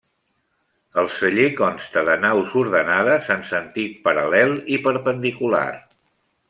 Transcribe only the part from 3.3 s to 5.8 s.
en sentit paral·lel i perpendicular.